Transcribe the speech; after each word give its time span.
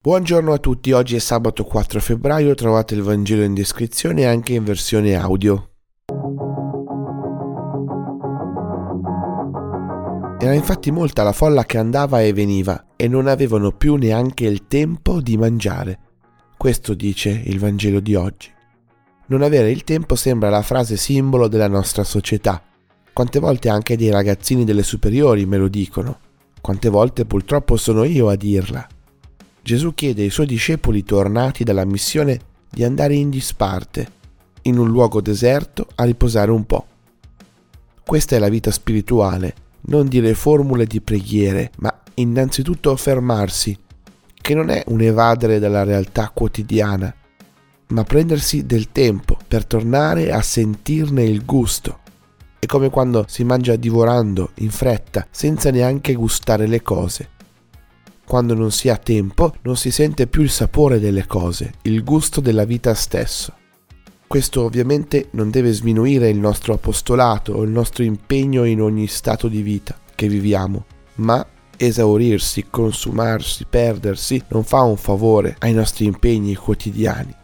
Buongiorno 0.00 0.52
a 0.52 0.58
tutti, 0.58 0.92
oggi 0.92 1.16
è 1.16 1.18
sabato 1.18 1.64
4 1.64 1.98
febbraio, 1.98 2.54
trovate 2.54 2.94
il 2.94 3.02
Vangelo 3.02 3.42
in 3.42 3.52
descrizione 3.52 4.26
anche 4.26 4.52
in 4.52 4.62
versione 4.62 5.16
audio. 5.16 5.70
Era 10.38 10.54
infatti 10.54 10.92
molta 10.92 11.24
la 11.24 11.32
folla 11.32 11.64
che 11.64 11.78
andava 11.78 12.22
e 12.22 12.32
veniva 12.32 12.94
e 12.94 13.08
non 13.08 13.26
avevano 13.26 13.72
più 13.72 13.96
neanche 13.96 14.44
il 14.44 14.68
tempo 14.68 15.20
di 15.20 15.36
mangiare. 15.36 15.98
Questo 16.56 16.94
dice 16.94 17.30
il 17.30 17.58
Vangelo 17.58 17.98
di 17.98 18.14
oggi. 18.14 18.52
Non 19.26 19.42
avere 19.42 19.72
il 19.72 19.82
tempo 19.82 20.14
sembra 20.14 20.48
la 20.48 20.62
frase 20.62 20.96
simbolo 20.96 21.48
della 21.48 21.66
nostra 21.66 22.04
società. 22.04 22.62
Quante 23.12 23.40
volte 23.40 23.68
anche 23.68 23.96
dei 23.96 24.10
ragazzini 24.10 24.64
delle 24.64 24.84
superiori 24.84 25.44
me 25.44 25.56
lo 25.56 25.66
dicono. 25.66 26.20
Quante 26.60 26.88
volte 26.88 27.24
purtroppo 27.24 27.76
sono 27.76 28.04
io 28.04 28.28
a 28.28 28.36
dirla. 28.36 28.86
Gesù 29.68 29.92
chiede 29.92 30.22
ai 30.22 30.30
suoi 30.30 30.46
discepoli 30.46 31.04
tornati 31.04 31.62
dalla 31.62 31.84
missione 31.84 32.40
di 32.70 32.84
andare 32.84 33.16
in 33.16 33.28
disparte, 33.28 34.08
in 34.62 34.78
un 34.78 34.88
luogo 34.88 35.20
deserto, 35.20 35.88
a 35.96 36.04
riposare 36.04 36.50
un 36.50 36.64
po'. 36.64 36.86
Questa 38.02 38.34
è 38.34 38.38
la 38.38 38.48
vita 38.48 38.70
spirituale, 38.70 39.54
non 39.82 40.08
dire 40.08 40.32
formule 40.32 40.86
di 40.86 41.02
preghiere, 41.02 41.70
ma 41.80 42.00
innanzitutto 42.14 42.96
fermarsi, 42.96 43.78
che 44.40 44.54
non 44.54 44.70
è 44.70 44.82
un 44.86 45.02
evadere 45.02 45.58
dalla 45.58 45.82
realtà 45.82 46.30
quotidiana, 46.32 47.14
ma 47.88 48.04
prendersi 48.04 48.64
del 48.64 48.90
tempo 48.90 49.36
per 49.46 49.66
tornare 49.66 50.32
a 50.32 50.40
sentirne 50.40 51.24
il 51.24 51.44
gusto. 51.44 51.98
È 52.58 52.64
come 52.64 52.88
quando 52.88 53.26
si 53.28 53.44
mangia 53.44 53.76
divorando, 53.76 54.52
in 54.60 54.70
fretta, 54.70 55.26
senza 55.30 55.70
neanche 55.70 56.14
gustare 56.14 56.66
le 56.66 56.80
cose. 56.80 57.36
Quando 58.28 58.52
non 58.52 58.70
si 58.70 58.90
ha 58.90 58.98
tempo 58.98 59.54
non 59.62 59.78
si 59.78 59.90
sente 59.90 60.26
più 60.26 60.42
il 60.42 60.50
sapore 60.50 61.00
delle 61.00 61.26
cose, 61.26 61.72
il 61.84 62.04
gusto 62.04 62.42
della 62.42 62.66
vita 62.66 62.92
stesso. 62.92 63.54
Questo 64.26 64.64
ovviamente 64.64 65.28
non 65.30 65.48
deve 65.48 65.72
sminuire 65.72 66.28
il 66.28 66.36
nostro 66.36 66.74
apostolato 66.74 67.54
o 67.54 67.62
il 67.62 67.70
nostro 67.70 68.02
impegno 68.02 68.64
in 68.64 68.82
ogni 68.82 69.06
stato 69.06 69.48
di 69.48 69.62
vita 69.62 69.98
che 70.14 70.28
viviamo, 70.28 70.84
ma 71.14 71.44
esaurirsi, 71.74 72.66
consumarsi, 72.68 73.64
perdersi 73.64 74.44
non 74.48 74.62
fa 74.62 74.82
un 74.82 74.98
favore 74.98 75.56
ai 75.60 75.72
nostri 75.72 76.04
impegni 76.04 76.54
quotidiani. 76.54 77.34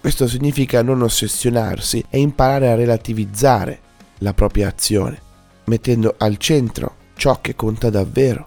Questo 0.00 0.28
significa 0.28 0.82
non 0.82 1.02
ossessionarsi 1.02 2.04
e 2.08 2.20
imparare 2.20 2.70
a 2.70 2.76
relativizzare 2.76 3.80
la 4.18 4.34
propria 4.34 4.68
azione, 4.68 5.20
mettendo 5.64 6.14
al 6.16 6.36
centro 6.36 6.94
ciò 7.16 7.40
che 7.40 7.56
conta 7.56 7.90
davvero 7.90 8.46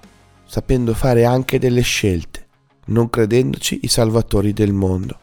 sapendo 0.52 0.94
fare 0.94 1.24
anche 1.24 1.60
delle 1.60 1.80
scelte, 1.80 2.46
non 2.88 3.10
credendoci 3.10 3.80
i 3.84 3.88
salvatori 3.88 4.52
del 4.52 4.74
mondo. 4.74 5.18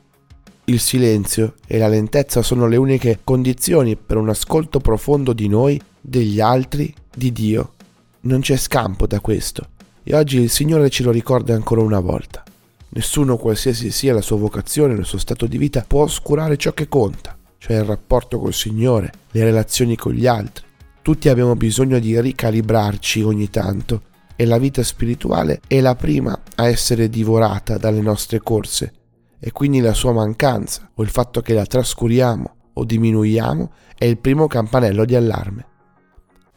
Il 0.64 0.80
silenzio 0.80 1.52
e 1.66 1.76
la 1.76 1.86
lentezza 1.86 2.40
sono 2.40 2.66
le 2.66 2.78
uniche 2.78 3.18
condizioni 3.24 3.94
per 3.94 4.16
un 4.16 4.30
ascolto 4.30 4.80
profondo 4.80 5.34
di 5.34 5.46
noi, 5.46 5.78
degli 6.00 6.40
altri, 6.40 6.94
di 7.14 7.30
Dio. 7.30 7.74
Non 8.20 8.40
c'è 8.40 8.56
scampo 8.56 9.06
da 9.06 9.20
questo 9.20 9.68
e 10.02 10.16
oggi 10.16 10.38
il 10.38 10.48
Signore 10.48 10.88
ce 10.88 11.02
lo 11.02 11.10
ricorda 11.10 11.52
ancora 11.52 11.82
una 11.82 12.00
volta. 12.00 12.42
Nessuno, 12.88 13.36
qualsiasi 13.36 13.90
sia 13.90 14.14
la 14.14 14.22
sua 14.22 14.38
vocazione, 14.38 14.94
il 14.94 15.04
suo 15.04 15.18
stato 15.18 15.46
di 15.46 15.58
vita, 15.58 15.84
può 15.86 16.04
oscurare 16.04 16.56
ciò 16.56 16.72
che 16.72 16.88
conta, 16.88 17.36
cioè 17.58 17.76
il 17.76 17.84
rapporto 17.84 18.38
col 18.38 18.54
Signore, 18.54 19.12
le 19.32 19.44
relazioni 19.44 19.94
con 19.94 20.14
gli 20.14 20.26
altri. 20.26 20.64
Tutti 21.02 21.28
abbiamo 21.28 21.54
bisogno 21.54 21.98
di 21.98 22.18
ricalibrarci 22.18 23.20
ogni 23.20 23.50
tanto 23.50 24.06
e 24.40 24.46
la 24.46 24.58
vita 24.58 24.84
spirituale 24.84 25.60
è 25.66 25.80
la 25.80 25.96
prima 25.96 26.40
a 26.54 26.68
essere 26.68 27.08
divorata 27.08 27.76
dalle 27.76 28.00
nostre 28.00 28.38
corse 28.38 28.92
e 29.40 29.50
quindi 29.50 29.80
la 29.80 29.94
sua 29.94 30.12
mancanza 30.12 30.92
o 30.94 31.02
il 31.02 31.08
fatto 31.08 31.40
che 31.40 31.54
la 31.54 31.66
trascuriamo 31.66 32.54
o 32.74 32.84
diminuiamo 32.84 33.72
è 33.96 34.04
il 34.04 34.18
primo 34.18 34.46
campanello 34.46 35.04
di 35.04 35.16
allarme. 35.16 35.66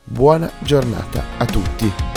Buona 0.03 0.52
giornata 0.59 1.24
a 1.40 1.46
tutti. 1.46 2.11